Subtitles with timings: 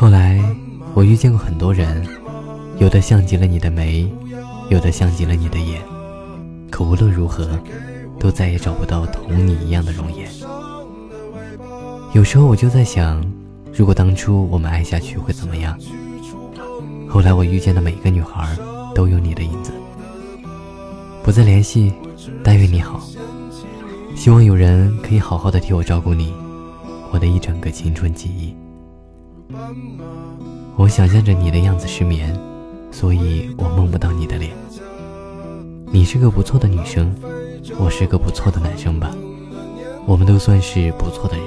[0.00, 0.42] 后来
[0.94, 2.02] 我遇见过很多人，
[2.78, 4.10] 有的像极了你的眉，
[4.70, 5.78] 有的像极了你的眼，
[6.70, 7.60] 可无论如何，
[8.18, 10.26] 都再也找不到同你一样的容颜。
[12.14, 13.22] 有时候我就在想，
[13.74, 15.78] 如果当初我们爱下去会怎么样？
[17.06, 18.56] 后来我遇见的每一个女孩，
[18.94, 19.70] 都有你的影子。
[21.22, 21.92] 不再联系，
[22.42, 23.02] 但愿你好。
[24.16, 26.32] 希望有人可以好好的替我照顾你，
[27.12, 28.56] 我的一整个青春记忆。
[30.76, 32.34] 我想象着你的样子失眠，
[32.90, 34.52] 所以我梦不到你的脸。
[35.92, 37.14] 你是个不错的女生，
[37.78, 39.14] 我是个不错的男生吧？
[40.06, 41.46] 我们都算是不错的人，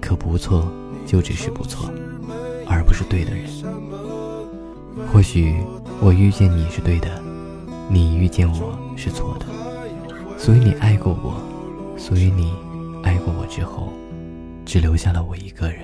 [0.00, 0.66] 可不错
[1.06, 1.90] 就只是不错，
[2.66, 3.44] 而不是对的人。
[5.12, 5.54] 或许
[6.00, 7.22] 我遇见你是对的，
[7.88, 9.46] 你遇见我是错的，
[10.38, 11.40] 所以你爱过我，
[11.98, 12.52] 所以你
[13.02, 13.92] 爱过我之后，
[14.64, 15.80] 只留下了我一个人。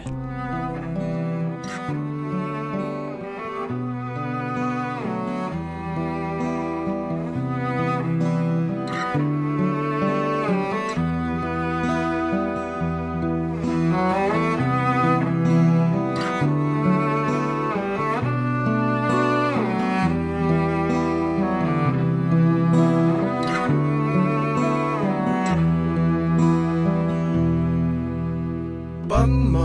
[29.07, 29.61] 斑马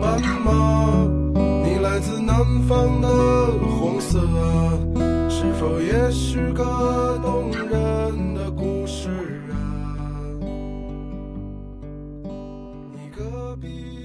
[0.00, 1.04] 斑马
[1.64, 2.36] 你来自南
[2.68, 3.08] 方的
[3.58, 4.78] 红色啊
[5.28, 9.10] 是否也是个动人的故事
[9.50, 9.56] 啊？
[12.92, 14.03] 你隔壁